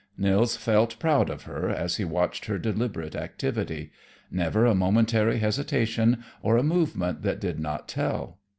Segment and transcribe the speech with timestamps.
[0.17, 3.91] Nils felt proud of her as he watched her deliberate activity;
[4.31, 8.39] never a momentary hesitation, or a movement that did not tell.